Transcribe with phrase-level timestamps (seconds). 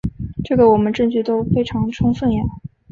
[0.43, 2.41] 这个我们证据都非常充分呀。